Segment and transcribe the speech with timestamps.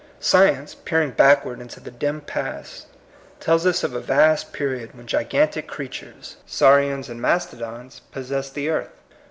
[0.19, 2.87] Science, peering backward into the dim past,
[3.39, 8.67] tells us of a vast period when gigantic creatures, sauri ans and mastodons, possessed the
[8.67, 8.99] earth.